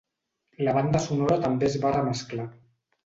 La 0.67 0.71
banda 0.77 1.01
sonora 1.03 1.37
també 1.43 1.69
es 1.71 1.77
va 1.85 1.93
remesclar. 1.99 2.49